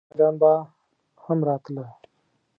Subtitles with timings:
[0.03, 0.51] نور شاعران به
[1.25, 1.87] هم راتله؟